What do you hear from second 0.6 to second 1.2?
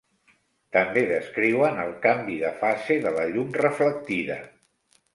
També